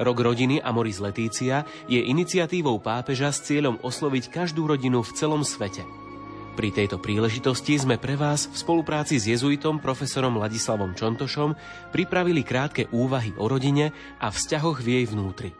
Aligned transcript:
Rok 0.00 0.16
rodiny 0.16 0.64
Amoris 0.64 0.96
Letícia 0.96 1.68
je 1.84 2.00
iniciatívou 2.00 2.80
pápeža 2.80 3.28
s 3.36 3.44
cieľom 3.44 3.76
osloviť 3.84 4.32
každú 4.32 4.64
rodinu 4.64 5.04
v 5.04 5.12
celom 5.12 5.44
svete– 5.44 5.84
pri 6.60 6.76
tejto 6.76 7.00
príležitosti 7.00 7.78
sme 7.80 7.96
pre 7.96 8.20
vás 8.20 8.44
v 8.50 8.56
spolupráci 8.58 9.16
s 9.16 9.32
jezuitom 9.32 9.80
profesorom 9.80 10.36
Ladislavom 10.36 10.92
Čontošom 10.92 11.56
pripravili 11.88 12.44
krátke 12.44 12.84
úvahy 12.92 13.32
o 13.40 13.48
rodine 13.48 13.96
a 14.20 14.28
vzťahoch 14.28 14.84
v 14.84 15.00
jej 15.00 15.04
vnútri. 15.08 15.50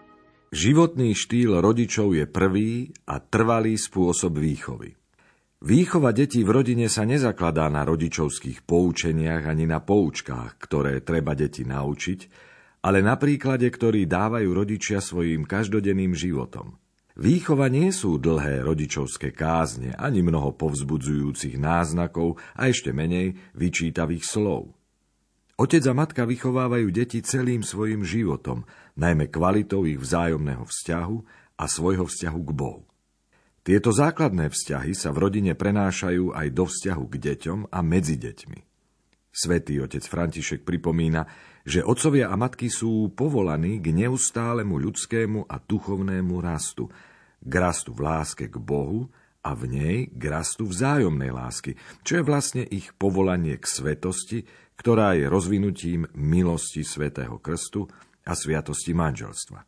Životný 0.52 1.16
štýl 1.16 1.56
rodičov 1.56 2.12
je 2.12 2.28
prvý 2.28 2.92
a 3.08 3.16
trvalý 3.16 3.80
spôsob 3.80 4.44
výchovy. 4.44 4.92
Výchova 5.64 6.12
detí 6.12 6.44
v 6.44 6.52
rodine 6.60 6.92
sa 6.92 7.08
nezakladá 7.08 7.72
na 7.72 7.80
rodičovských 7.88 8.68
poučeniach 8.68 9.48
ani 9.48 9.64
na 9.64 9.80
poučkách, 9.80 10.60
ktoré 10.60 11.00
treba 11.00 11.32
deti 11.32 11.64
naučiť, 11.64 12.20
ale 12.80 13.04
na 13.04 13.16
príklade, 13.20 13.68
ktorý 13.68 14.08
dávajú 14.08 14.50
rodičia 14.56 15.04
svojim 15.04 15.44
každodenným 15.44 16.16
životom. 16.16 16.80
Výchova 17.20 17.68
nie 17.68 17.92
sú 17.92 18.16
dlhé 18.16 18.64
rodičovské 18.64 19.36
kázne, 19.36 19.92
ani 20.00 20.24
mnoho 20.24 20.56
povzbudzujúcich 20.56 21.60
náznakov 21.60 22.40
a 22.56 22.72
ešte 22.72 22.96
menej 22.96 23.36
vyčítavých 23.52 24.24
slov. 24.24 24.72
Otec 25.60 25.84
a 25.84 25.92
matka 25.92 26.24
vychovávajú 26.24 26.88
deti 26.88 27.20
celým 27.20 27.60
svojim 27.60 28.00
životom, 28.00 28.64
najmä 28.96 29.28
kvalitou 29.28 29.84
ich 29.84 30.00
vzájomného 30.00 30.64
vzťahu 30.64 31.16
a 31.60 31.64
svojho 31.68 32.08
vzťahu 32.08 32.40
k 32.48 32.52
Bohu. 32.56 32.88
Tieto 33.60 33.92
základné 33.92 34.48
vzťahy 34.48 34.96
sa 34.96 35.12
v 35.12 35.20
rodine 35.28 35.52
prenášajú 35.52 36.32
aj 36.32 36.48
do 36.56 36.64
vzťahu 36.64 37.04
k 37.12 37.14
deťom 37.20 37.58
a 37.68 37.78
medzi 37.84 38.16
deťmi. 38.16 38.58
Svetý 39.28 39.84
otec 39.84 40.00
František 40.00 40.64
pripomína, 40.64 41.28
že 41.66 41.84
otcovia 41.84 42.32
a 42.32 42.36
matky 42.40 42.72
sú 42.72 43.12
povolaní 43.12 43.78
k 43.78 43.92
neustálemu 43.92 44.74
ľudskému 44.78 45.48
a 45.48 45.56
duchovnému 45.60 46.38
rastu– 46.40 46.88
k 47.40 47.52
rastu 47.56 47.96
v 47.96 48.00
láske 48.04 48.52
k 48.52 48.56
Bohu 48.60 49.08
a 49.40 49.56
v 49.56 49.62
nej 49.72 49.96
k 50.12 50.22
rastu 50.28 50.68
vzájomnej 50.68 51.32
lásky, 51.32 51.80
čo 52.04 52.20
je 52.20 52.22
vlastne 52.24 52.62
ich 52.68 52.92
povolanie 53.00 53.56
k 53.56 53.64
svetosti, 53.64 54.44
ktorá 54.76 55.16
je 55.16 55.28
rozvinutím 55.28 56.04
milosti 56.12 56.84
svätého 56.84 57.40
Krstu 57.40 57.88
a 58.28 58.32
sviatosti 58.36 58.92
manželstva. 58.92 59.64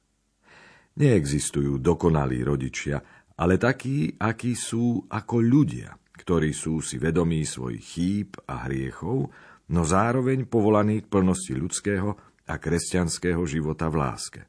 Neexistujú 0.93 1.81
dokonalí 1.81 2.45
rodičia, 2.45 3.01
ale 3.41 3.57
takí, 3.57 4.13
akí 4.21 4.53
sú 4.53 5.09
ako 5.09 5.41
ľudia, 5.41 5.97
ktorí 6.21 6.53
sú 6.53 6.85
si 6.85 7.01
vedomí 7.01 7.49
svojich 7.49 7.85
chýb 7.97 8.29
a 8.45 8.69
hriechov, 8.69 9.33
no 9.71 9.87
zároveň 9.87 10.49
povolaní 10.51 11.05
k 11.05 11.11
plnosti 11.13 11.55
ľudského 11.55 12.19
a 12.49 12.55
kresťanského 12.59 13.43
života 13.47 13.87
v 13.87 13.97
láske. 14.03 14.41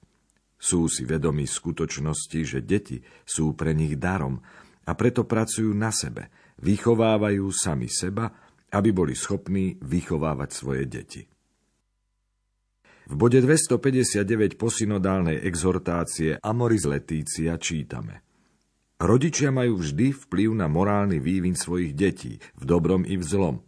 Sú 0.58 0.88
si 0.88 1.04
vedomí 1.04 1.44
skutočnosti, 1.44 2.40
že 2.48 2.60
deti 2.64 3.04
sú 3.28 3.54
pre 3.54 3.76
nich 3.76 4.00
darom 4.00 4.40
a 4.88 4.92
preto 4.96 5.28
pracujú 5.28 5.76
na 5.76 5.92
sebe, 5.92 6.32
vychovávajú 6.64 7.46
sami 7.52 7.92
seba, 7.92 8.32
aby 8.74 8.90
boli 8.96 9.14
schopní 9.14 9.78
vychovávať 9.84 10.50
svoje 10.50 10.84
deti. 10.88 11.22
V 13.04 13.14
bode 13.20 13.44
259 13.44 14.56
posynodálnej 14.56 15.44
exhortácie 15.44 16.40
Amoris 16.40 16.88
Letícia 16.88 17.60
čítame 17.60 18.24
Rodičia 19.04 19.52
majú 19.52 19.84
vždy 19.84 20.16
vplyv 20.16 20.56
na 20.56 20.72
morálny 20.72 21.20
vývin 21.20 21.60
svojich 21.60 21.92
detí, 21.92 22.40
v 22.56 22.64
dobrom 22.64 23.04
i 23.04 23.20
v 23.20 23.24
zlom. 23.28 23.60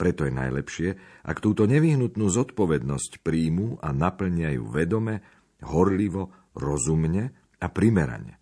Preto 0.00 0.24
je 0.24 0.32
najlepšie, 0.32 0.88
ak 1.28 1.44
túto 1.44 1.68
nevyhnutnú 1.68 2.24
zodpovednosť 2.32 3.20
príjmu 3.20 3.84
a 3.84 3.92
naplňajú 3.92 4.64
vedome, 4.72 5.20
horlivo, 5.60 6.32
rozumne 6.56 7.36
a 7.60 7.68
primerane. 7.68 8.40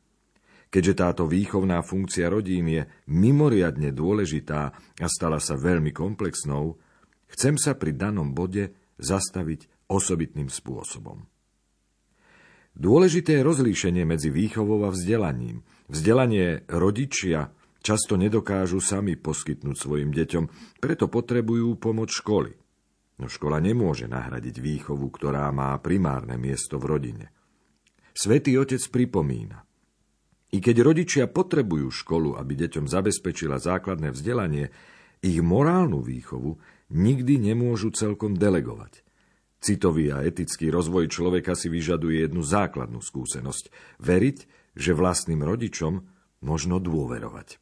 Keďže 0.70 0.94
táto 0.94 1.26
výchovná 1.26 1.82
funkcia 1.82 2.30
rodín 2.30 2.70
je 2.70 2.86
mimoriadne 3.10 3.90
dôležitá 3.90 4.70
a 5.02 5.06
stala 5.10 5.42
sa 5.42 5.58
veľmi 5.58 5.90
komplexnou, 5.90 6.78
chcem 7.34 7.58
sa 7.58 7.74
pri 7.74 7.90
danom 7.90 8.30
bode 8.30 8.94
zastaviť 9.02 9.90
osobitným 9.90 10.46
spôsobom. 10.46 11.26
Dôležité 12.78 13.42
je 13.42 13.46
rozlíšenie 13.50 14.06
medzi 14.06 14.30
výchovou 14.30 14.86
a 14.86 14.94
vzdelaním. 14.94 15.66
Vzdelanie 15.90 16.62
rodičia 16.70 17.50
často 17.82 18.18
nedokážu 18.18 18.82
sami 18.82 19.14
poskytnúť 19.14 19.76
svojim 19.76 20.10
deťom, 20.12 20.44
preto 20.82 21.06
potrebujú 21.06 21.78
pomoc 21.78 22.10
školy. 22.12 22.54
No 23.18 23.26
škola 23.26 23.58
nemôže 23.58 24.06
nahradiť 24.06 24.62
výchovu, 24.62 25.10
ktorá 25.10 25.50
má 25.50 25.74
primárne 25.82 26.38
miesto 26.38 26.78
v 26.78 26.84
rodine. 26.86 27.26
Svetý 28.14 28.54
otec 28.58 28.82
pripomína. 28.90 29.62
I 30.48 30.58
keď 30.64 30.76
rodičia 30.80 31.24
potrebujú 31.28 31.92
školu, 31.92 32.38
aby 32.38 32.56
deťom 32.66 32.88
zabezpečila 32.88 33.60
základné 33.60 34.14
vzdelanie, 34.14 34.72
ich 35.20 35.38
morálnu 35.42 36.00
výchovu 36.00 36.56
nikdy 36.94 37.42
nemôžu 37.52 37.92
celkom 37.92 38.38
delegovať. 38.38 39.02
Citový 39.58 40.14
a 40.14 40.22
etický 40.22 40.70
rozvoj 40.70 41.10
človeka 41.10 41.58
si 41.58 41.66
vyžaduje 41.66 42.22
jednu 42.22 42.46
základnú 42.46 43.02
skúsenosť. 43.02 43.98
Veriť, 43.98 44.38
že 44.78 44.94
vlastným 44.94 45.42
rodičom 45.42 46.06
možno 46.46 46.78
dôverovať. 46.78 47.58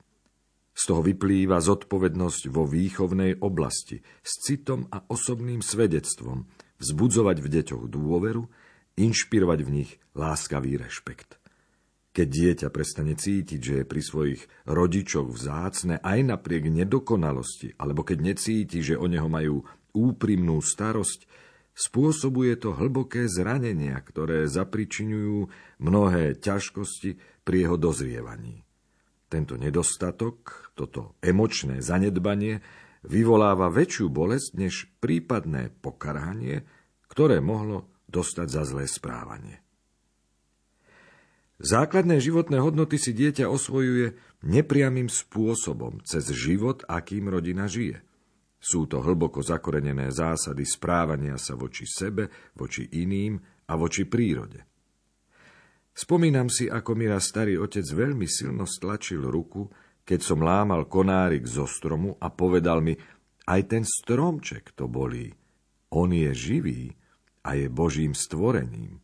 Z 0.76 0.92
toho 0.92 1.00
vyplýva 1.00 1.56
zodpovednosť 1.56 2.52
vo 2.52 2.68
výchovnej 2.68 3.40
oblasti 3.40 4.04
s 4.20 4.44
citom 4.44 4.84
a 4.92 5.00
osobným 5.08 5.64
svedectvom, 5.64 6.44
vzbudzovať 6.76 7.36
v 7.40 7.48
deťoch 7.48 7.84
dôveru, 7.88 8.44
inšpirovať 9.00 9.60
v 9.64 9.72
nich 9.72 9.90
láskavý 10.12 10.76
rešpekt. 10.76 11.40
Keď 12.12 12.28
dieťa 12.28 12.68
prestane 12.72 13.16
cítiť, 13.16 13.60
že 13.60 13.74
je 13.80 13.88
pri 13.88 14.02
svojich 14.04 14.42
rodičoch 14.68 15.32
vzácne 15.32 15.96
aj 16.00 16.18
napriek 16.36 16.68
nedokonalosti, 16.68 17.76
alebo 17.80 18.04
keď 18.04 18.36
necíti, 18.36 18.84
že 18.84 19.00
o 19.00 19.08
neho 19.08 19.32
majú 19.32 19.64
úprimnú 19.96 20.60
starosť, 20.60 21.24
spôsobuje 21.76 22.56
to 22.60 22.76
hlboké 22.76 23.28
zranenia, 23.28 23.96
ktoré 24.00 24.44
zapričiňujú 24.48 25.38
mnohé 25.80 26.36
ťažkosti 26.36 27.16
pri 27.44 27.56
jeho 27.64 27.76
dozrievaní. 27.80 28.65
Tento 29.26 29.58
nedostatok, 29.58 30.70
toto 30.78 31.18
emočné 31.18 31.82
zanedbanie 31.82 32.62
vyvoláva 33.02 33.70
väčšiu 33.70 34.06
bolesť 34.06 34.48
než 34.54 34.74
prípadné 35.02 35.74
pokarhanie, 35.82 36.62
ktoré 37.10 37.42
mohlo 37.42 37.90
dostať 38.06 38.46
za 38.46 38.62
zlé 38.62 38.84
správanie. 38.86 39.62
Základné 41.56 42.20
životné 42.20 42.60
hodnoty 42.60 43.00
si 43.00 43.16
dieťa 43.16 43.48
osvojuje 43.48 44.12
nepriamým 44.44 45.08
spôsobom 45.08 46.04
cez 46.04 46.28
život, 46.36 46.84
akým 46.84 47.32
rodina 47.32 47.64
žije. 47.64 48.04
Sú 48.60 48.84
to 48.84 49.00
hlboko 49.00 49.40
zakorenené 49.40 50.12
zásady 50.12 50.68
správania 50.68 51.40
sa 51.40 51.56
voči 51.56 51.88
sebe, 51.88 52.28
voči 52.54 52.84
iným 53.00 53.40
a 53.66 53.72
voči 53.74 54.04
prírode. 54.04 54.75
Spomínam 55.96 56.52
si, 56.52 56.68
ako 56.68 56.92
mi 56.92 57.08
raz 57.08 57.32
starý 57.32 57.56
otec 57.56 57.88
veľmi 57.88 58.28
silno 58.28 58.68
stlačil 58.68 59.24
ruku, 59.24 59.64
keď 60.04 60.20
som 60.20 60.44
lámal 60.44 60.84
konárik 60.92 61.48
zo 61.48 61.64
stromu 61.64 62.20
a 62.20 62.28
povedal 62.28 62.84
mi, 62.84 62.92
aj 63.48 63.60
ten 63.64 63.80
stromček 63.80 64.76
to 64.76 64.92
bolí. 64.92 65.32
On 65.96 66.12
je 66.12 66.28
živý 66.36 66.92
a 67.48 67.56
je 67.56 67.72
Božím 67.72 68.12
stvorením. 68.12 69.00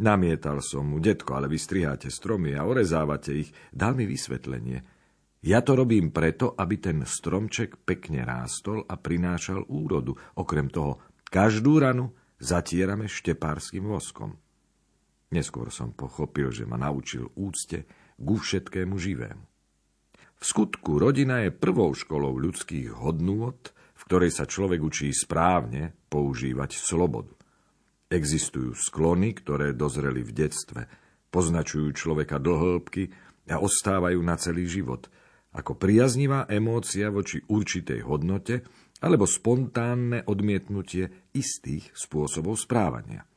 Namietal 0.00 0.64
som 0.64 0.88
mu, 0.88 0.96
detko, 0.96 1.36
ale 1.36 1.52
vy 1.52 1.60
striháte 1.60 2.08
stromy 2.08 2.56
a 2.56 2.64
orezávate 2.64 3.36
ich. 3.36 3.52
Dal 3.68 3.92
mi 3.92 4.08
vysvetlenie. 4.08 4.80
Ja 5.44 5.60
to 5.60 5.76
robím 5.76 6.08
preto, 6.08 6.56
aby 6.56 6.80
ten 6.80 7.04
stromček 7.04 7.84
pekne 7.84 8.24
rástol 8.24 8.88
a 8.88 8.96
prinášal 8.96 9.68
úrodu. 9.68 10.16
Okrem 10.40 10.72
toho, 10.72 11.04
každú 11.28 11.76
ranu 11.76 12.16
zatierame 12.40 13.04
štepárským 13.04 13.84
voskom. 13.84 14.40
Neskôr 15.30 15.70
som 15.70 15.94
pochopil, 15.94 16.50
že 16.50 16.66
ma 16.66 16.74
naučil 16.74 17.30
úcte 17.38 17.86
ku 18.18 18.34
všetkému 18.34 18.98
živému. 18.98 19.44
V 20.40 20.42
skutku 20.42 20.98
rodina 20.98 21.46
je 21.46 21.54
prvou 21.54 21.92
školou 21.94 22.34
ľudských 22.34 22.96
hodnôt, 22.98 23.60
v 23.70 24.02
ktorej 24.08 24.32
sa 24.34 24.48
človek 24.48 24.80
učí 24.80 25.12
správne 25.12 25.94
používať 26.08 26.80
slobodu. 26.80 27.30
Existujú 28.10 28.74
sklony, 28.74 29.36
ktoré 29.38 29.70
dozreli 29.76 30.26
v 30.26 30.34
detstve, 30.34 30.88
poznačujú 31.30 31.94
človeka 31.94 32.42
do 32.42 32.58
hĺbky 32.58 33.14
a 33.54 33.62
ostávajú 33.62 34.18
na 34.18 34.34
celý 34.34 34.66
život, 34.66 35.06
ako 35.54 35.78
priaznivá 35.78 36.50
emócia 36.50 37.06
voči 37.12 37.38
určitej 37.46 38.02
hodnote 38.02 38.66
alebo 38.98 39.30
spontánne 39.30 40.26
odmietnutie 40.26 41.30
istých 41.30 41.94
spôsobov 41.94 42.58
správania. 42.58 43.29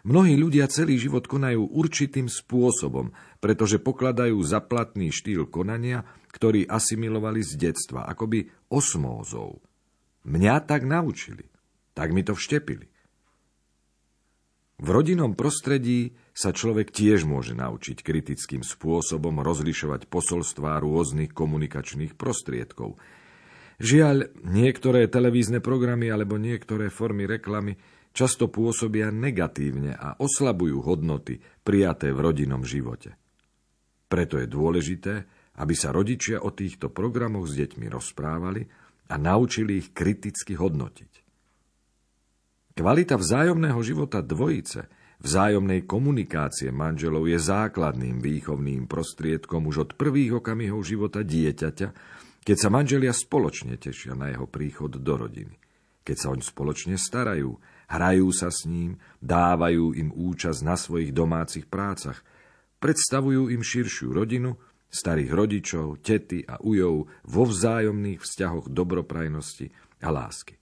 Mnohí 0.00 0.32
ľudia 0.36 0.64
celý 0.72 0.96
život 0.96 1.28
konajú 1.28 1.76
určitým 1.76 2.32
spôsobom, 2.32 3.12
pretože 3.38 3.76
pokladajú 3.76 4.40
za 4.40 4.64
platný 4.64 5.12
štýl 5.12 5.44
konania, 5.52 6.08
ktorý 6.32 6.64
asimilovali 6.64 7.44
z 7.44 7.70
detstva, 7.70 8.08
akoby 8.08 8.48
osmózou. 8.72 9.60
Mňa 10.24 10.64
tak 10.64 10.88
naučili, 10.88 11.48
tak 11.92 12.16
mi 12.16 12.24
to 12.24 12.32
vštepili. 12.32 12.88
V 14.80 14.88
rodinnom 14.88 15.36
prostredí 15.36 16.16
sa 16.32 16.56
človek 16.56 16.88
tiež 16.88 17.28
môže 17.28 17.52
naučiť 17.52 18.00
kritickým 18.00 18.64
spôsobom 18.64 19.44
rozlišovať 19.44 20.08
posolstvá 20.08 20.80
rôznych 20.80 21.36
komunikačných 21.36 22.16
prostriedkov. 22.16 22.96
Žiaľ, 23.76 24.32
niektoré 24.48 25.04
televízne 25.04 25.60
programy 25.60 26.08
alebo 26.08 26.40
niektoré 26.40 26.88
formy 26.88 27.28
reklamy 27.28 27.76
často 28.10 28.50
pôsobia 28.50 29.14
negatívne 29.14 29.94
a 29.94 30.18
oslabujú 30.18 30.82
hodnoty 30.82 31.38
prijaté 31.62 32.10
v 32.10 32.18
rodinnom 32.20 32.66
živote. 32.66 33.14
Preto 34.10 34.42
je 34.42 34.50
dôležité, 34.50 35.14
aby 35.60 35.74
sa 35.76 35.94
rodičia 35.94 36.42
o 36.42 36.50
týchto 36.50 36.90
programoch 36.90 37.46
s 37.46 37.54
deťmi 37.58 37.86
rozprávali 37.86 38.62
a 39.10 39.14
naučili 39.18 39.78
ich 39.78 39.94
kriticky 39.94 40.58
hodnotiť. 40.58 41.12
Kvalita 42.74 43.20
vzájomného 43.20 43.80
života 43.84 44.24
dvojice, 44.24 44.88
vzájomnej 45.20 45.84
komunikácie 45.84 46.72
manželov 46.72 47.28
je 47.28 47.36
základným 47.36 48.24
výchovným 48.24 48.88
prostriedkom 48.88 49.68
už 49.68 49.76
od 49.84 49.90
prvých 50.00 50.40
okamihov 50.40 50.80
života 50.86 51.20
dieťaťa, 51.20 51.88
keď 52.40 52.56
sa 52.56 52.68
manželia 52.72 53.12
spoločne 53.12 53.76
tešia 53.76 54.16
na 54.16 54.32
jeho 54.32 54.48
príchod 54.48 54.88
do 54.96 55.14
rodiny. 55.14 55.60
Keď 56.00 56.16
sa 56.16 56.32
oň 56.32 56.40
spoločne 56.40 56.96
starajú, 56.96 57.60
hrajú 57.90 58.30
sa 58.30 58.54
s 58.54 58.64
ním, 58.70 59.02
dávajú 59.18 59.98
im 59.98 60.14
účasť 60.14 60.60
na 60.62 60.78
svojich 60.78 61.10
domácich 61.10 61.66
prácach, 61.66 62.22
predstavujú 62.78 63.50
im 63.50 63.60
širšiu 63.60 64.14
rodinu, 64.14 64.56
starých 64.90 65.30
rodičov, 65.34 66.02
tety 66.02 66.46
a 66.46 66.58
ujov 66.62 67.10
vo 67.26 67.42
vzájomných 67.46 68.22
vzťahoch 68.22 68.70
dobroprajnosti 68.70 69.70
a 70.02 70.10
lásky 70.10 70.60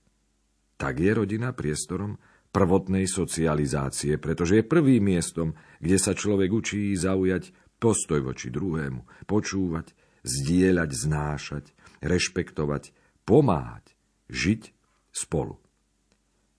tak 0.78 1.02
je 1.02 1.10
rodina 1.10 1.50
priestorom 1.50 2.16
prvotnej 2.54 3.04
socializácie, 3.10 4.16
pretože 4.16 4.62
je 4.62 4.64
prvým 4.64 5.12
miestom, 5.12 5.58
kde 5.82 5.98
sa 5.98 6.14
človek 6.14 6.48
učí 6.48 6.94
zaujať 6.94 7.52
postoj 7.82 8.22
voči 8.24 8.48
druhému, 8.48 9.26
počúvať, 9.26 9.92
zdieľať, 10.22 10.90
znášať, 10.94 11.64
rešpektovať, 12.00 12.94
pomáhať, 13.26 13.92
žiť 14.30 14.72
spolu. 15.12 15.58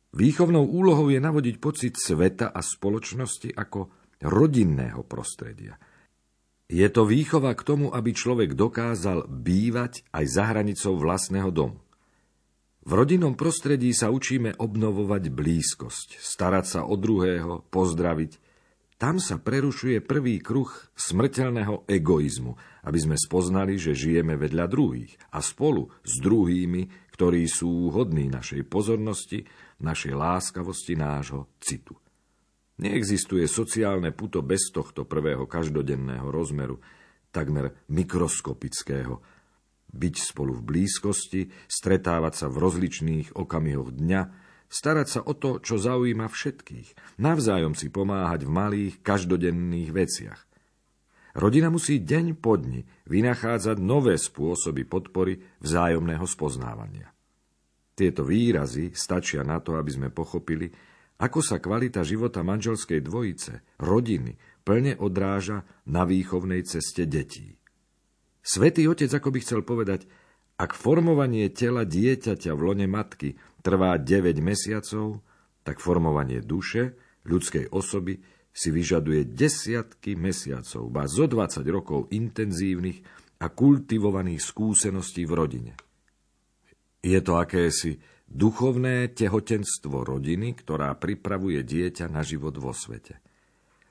Výchovnou 0.09 0.65
úlohou 0.65 1.13
je 1.13 1.21
navodiť 1.21 1.55
pocit 1.61 1.93
sveta 1.93 2.49
a 2.49 2.65
spoločnosti 2.65 3.53
ako 3.53 3.93
rodinného 4.25 5.05
prostredia. 5.05 5.77
Je 6.69 6.85
to 6.89 7.05
výchova 7.05 7.57
k 7.57 7.65
tomu, 7.65 7.89
aby 7.89 8.13
človek 8.13 8.53
dokázal 8.53 9.25
bývať 9.25 10.05
aj 10.13 10.25
za 10.29 10.43
hranicou 10.53 10.97
vlastného 10.97 11.49
domu. 11.49 11.81
V 12.85 12.91
rodinnom 12.97 13.37
prostredí 13.37 13.93
sa 13.93 14.09
učíme 14.09 14.57
obnovovať 14.57 15.29
blízkosť, 15.29 16.17
starať 16.17 16.65
sa 16.65 16.81
o 16.85 16.97
druhého, 16.97 17.65
pozdraviť. 17.69 18.41
Tam 18.97 19.21
sa 19.21 19.37
prerušuje 19.37 20.01
prvý 20.01 20.41
kruh 20.41 20.69
smrteľného 20.97 21.85
egoizmu, 21.85 22.57
aby 22.85 22.99
sme 23.01 23.17
spoznali, 23.17 23.77
že 23.77 23.97
žijeme 23.97 24.35
vedľa 24.35 24.65
druhých 24.69 25.15
a 25.29 25.41
spolu 25.41 25.93
s 26.01 26.17
druhými, 26.17 27.08
ktorí 27.19 27.51
sú 27.51 27.91
hodní 27.91 28.31
našej 28.31 28.63
pozornosti, 28.71 29.43
našej 29.83 30.15
láskavosti, 30.15 30.95
nášho 30.95 31.51
citu. 31.59 31.99
Neexistuje 32.79 33.43
sociálne 33.43 34.15
puto 34.15 34.39
bez 34.39 34.71
tohto 34.71 35.03
prvého 35.03 35.43
každodenného 35.43 36.31
rozmeru, 36.31 36.79
takmer 37.35 37.75
mikroskopického, 37.91 39.19
byť 39.91 40.15
spolu 40.15 40.63
v 40.63 40.63
blízkosti, 40.63 41.51
stretávať 41.67 42.33
sa 42.39 42.47
v 42.47 42.55
rozličných 42.55 43.35
okamihoch 43.35 43.91
dňa, 43.91 44.21
starať 44.71 45.07
sa 45.11 45.19
o 45.19 45.35
to, 45.35 45.59
čo 45.59 45.75
zaujíma 45.75 46.31
všetkých, 46.31 47.19
navzájom 47.19 47.75
si 47.75 47.91
pomáhať 47.91 48.47
v 48.47 48.51
malých, 48.55 48.95
každodenných 49.03 49.91
veciach. 49.91 50.48
Rodina 51.37 51.69
musí 51.69 52.01
deň 52.01 52.41
po 52.41 52.57
dni 52.57 52.81
vynachádzať 53.05 53.77
nové 53.77 54.17
spôsoby 54.17 54.85
podpory 54.89 55.37
vzájomného 55.61 56.25
spoznávania. 56.25 57.13
Tieto 57.93 58.25
výrazy 58.25 58.95
stačia 58.95 59.43
na 59.43 59.59
to, 59.59 59.75
aby 59.75 59.91
sme 59.91 60.09
pochopili, 60.09 60.71
ako 61.19 61.43
sa 61.43 61.59
kvalita 61.59 62.01
života 62.01 62.41
manželskej 62.41 63.03
dvojice, 63.03 63.77
rodiny, 63.83 64.39
plne 64.63 64.95
odráža 64.97 65.67
na 65.85 66.07
výchovnej 66.07 66.63
ceste 66.63 67.03
detí. 67.03 67.59
Svetý 68.39 68.87
otec 68.87 69.11
ako 69.11 69.29
by 69.35 69.39
chcel 69.43 69.61
povedať, 69.67 70.07
ak 70.59 70.75
formovanie 70.75 71.51
tela 71.51 71.83
dieťaťa 71.83 72.51
v 72.55 72.61
lone 72.63 72.87
matky 72.87 73.35
trvá 73.59 73.99
9 73.99 74.39
mesiacov, 74.39 75.23
tak 75.67 75.83
formovanie 75.83 76.39
duše, 76.39 76.95
ľudskej 77.27 77.69
osoby, 77.69 78.19
si 78.49 78.69
vyžaduje 78.73 79.29
desiatky 79.29 80.17
mesiacov, 80.17 80.89
ba 80.91 81.05
zo 81.05 81.29
20 81.29 81.63
rokov 81.69 82.09
intenzívnych 82.11 82.99
a 83.39 83.47
kultivovaných 83.47 84.41
skúseností 84.43 85.23
v 85.23 85.33
rodine. 85.33 85.73
Je 86.99 87.19
to 87.23 87.39
akési 87.39 87.95
duchovné 88.27 89.15
tehotenstvo 89.15 90.03
rodiny, 90.03 90.53
ktorá 90.59 90.91
pripravuje 90.99 91.63
dieťa 91.63 92.11
na 92.11 92.19
život 92.21 92.53
vo 92.59 92.75
svete. 92.75 93.23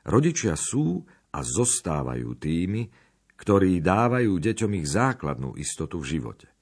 Rodičia 0.04 0.54
sú 0.54 1.02
a 1.32 1.40
zostávajú 1.40 2.36
tými, 2.36 2.88
ktorí 3.38 3.80
dávajú 3.80 4.36
deťom 4.36 4.70
ich 4.82 4.86
základnú 4.90 5.56
istotu 5.56 6.02
v 6.02 6.18
živote. 6.18 6.57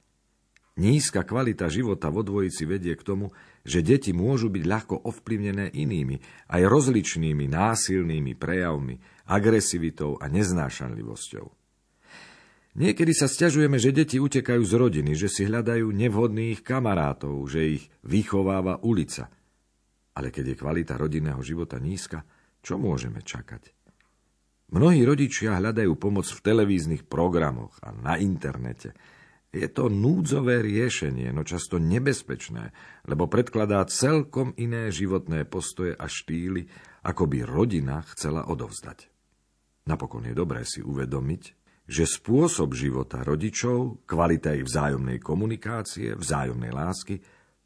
Nízka 0.77 1.25
kvalita 1.25 1.73
života 1.73 2.13
vo 2.13 2.21
dvojici 2.21 2.69
vedie 2.69 2.93
k 2.93 3.01
tomu, 3.01 3.33
že 3.65 3.81
deti 3.81 4.13
môžu 4.13 4.53
byť 4.53 4.63
ľahko 4.63 4.95
ovplyvnené 5.09 5.73
inými, 5.73 6.21
aj 6.53 6.61
rozličnými 6.69 7.49
násilnými 7.49 8.37
prejavmi, 8.37 9.01
agresivitou 9.25 10.21
a 10.21 10.29
neznášanlivosťou. 10.29 11.45
Niekedy 12.77 13.09
sa 13.09 13.25
stiažujeme, 13.25 13.81
že 13.81 13.89
deti 13.89 14.21
utekajú 14.21 14.61
z 14.61 14.73
rodiny, 14.77 15.17
že 15.17 15.33
si 15.33 15.49
hľadajú 15.49 15.89
nevhodných 15.89 16.61
kamarátov, 16.61 17.49
že 17.49 17.81
ich 17.81 17.83
vychováva 18.05 18.77
ulica. 18.85 19.33
Ale 20.13 20.29
keď 20.29 20.53
je 20.53 20.59
kvalita 20.61 20.93
rodinného 20.93 21.41
života 21.41 21.81
nízka, 21.81 22.21
čo 22.61 22.77
môžeme 22.77 23.25
čakať? 23.25 23.73
Mnohí 24.77 25.01
rodičia 25.01 25.57
hľadajú 25.57 25.97
pomoc 25.97 26.29
v 26.29 26.43
televíznych 26.43 27.09
programoch 27.09 27.81
a 27.81 27.89
na 27.97 28.21
internete. 28.21 28.93
Je 29.57 29.65
to 29.73 29.89
núdzové 29.89 30.61
riešenie, 30.61 31.33
no 31.33 31.41
často 31.41 31.81
nebezpečné, 31.81 32.69
lebo 33.09 33.25
predkladá 33.25 33.81
celkom 33.89 34.53
iné 34.61 34.93
životné 34.93 35.49
postoje 35.49 35.97
a 35.97 36.05
štýly, 36.05 36.69
ako 37.01 37.25
by 37.25 37.41
rodina 37.41 38.05
chcela 38.13 38.45
odovzdať. 38.45 39.09
Napokon 39.89 40.29
je 40.29 40.35
dobré 40.37 40.61
si 40.61 40.85
uvedomiť, 40.85 41.43
že 41.89 42.03
spôsob 42.05 42.77
života 42.77 43.23
rodičov, 43.23 44.05
kvalita 44.05 44.53
ich 44.53 44.67
vzájomnej 44.67 45.17
komunikácie, 45.17 46.13
vzájomnej 46.13 46.69
lásky, 46.69 47.17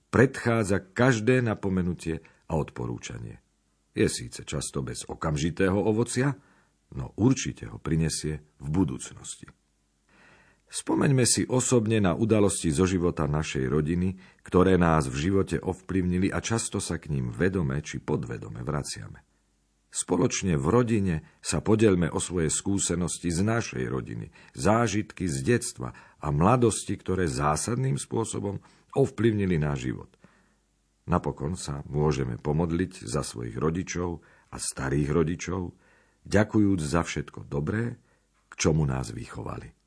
predchádza 0.07 0.93
každé 0.95 1.43
napomenutie 1.43 2.23
a 2.47 2.53
odporúčanie. 2.55 3.41
Je 3.91 4.07
síce 4.07 4.47
často 4.47 4.79
bez 4.79 5.03
okamžitého 5.09 5.75
ovocia, 5.75 6.31
no 6.95 7.11
určite 7.19 7.67
ho 7.67 7.81
prinesie 7.81 8.55
v 8.63 8.67
budúcnosti. 8.71 9.49
Spomeňme 10.71 11.27
si 11.27 11.43
osobne 11.43 11.99
na 11.99 12.15
udalosti 12.15 12.71
zo 12.71 12.87
života 12.87 13.27
našej 13.27 13.67
rodiny, 13.67 14.15
ktoré 14.39 14.79
nás 14.79 15.03
v 15.11 15.27
živote 15.27 15.59
ovplyvnili 15.59 16.31
a 16.31 16.39
často 16.39 16.79
sa 16.79 16.95
k 16.95 17.11
ním 17.11 17.27
vedome 17.27 17.83
či 17.83 17.99
podvedome 17.99 18.63
vraciame. 18.63 19.19
Spoločne 19.91 20.55
v 20.55 20.65
rodine 20.71 21.15
sa 21.43 21.59
podelme 21.59 22.07
o 22.07 22.23
svoje 22.23 22.47
skúsenosti 22.47 23.35
z 23.35 23.43
našej 23.43 23.83
rodiny, 23.91 24.31
zážitky 24.55 25.27
z 25.27 25.43
detstva 25.43 25.91
a 26.23 26.31
mladosti, 26.31 26.95
ktoré 26.95 27.27
zásadným 27.27 27.99
spôsobom 27.99 28.63
ovplyvnili 28.95 29.59
náš 29.59 29.91
život. 29.91 30.15
Napokon 31.03 31.59
sa 31.59 31.83
môžeme 31.91 32.39
pomodliť 32.39 33.03
za 33.03 33.27
svojich 33.27 33.59
rodičov 33.59 34.23
a 34.47 34.55
starých 34.55 35.11
rodičov, 35.11 35.75
ďakujúc 36.23 36.79
za 36.79 37.03
všetko 37.03 37.43
dobré, 37.51 37.99
k 38.47 38.53
čomu 38.55 38.87
nás 38.87 39.11
vychovali. 39.11 39.80